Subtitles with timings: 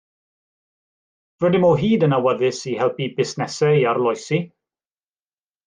[1.43, 4.41] Rydym o hyd yn awyddus i helpu busnesau i arloesi